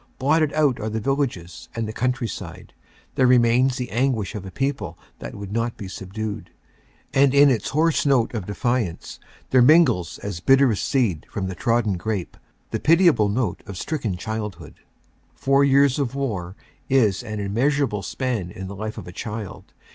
[0.17, 2.73] Blotted out are the village and the countryside.
[3.13, 6.49] There remains the anguish of a people that would not be subdued.
[7.13, 9.19] And in its hoarse note of defiance
[9.51, 12.35] there mingles as bitterest seed from the trodden grape
[12.71, 14.79] the piti able note of stricken childhood.
[15.35, 16.55] Four years of war
[16.89, 19.71] is an im measurable span in the life of a child.